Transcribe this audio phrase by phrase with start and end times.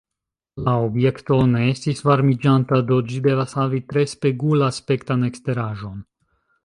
[0.67, 6.05] La objekto ne estis varmiĝanta, do ĝi devas havi tre spegul-aspektan eksteraĵon.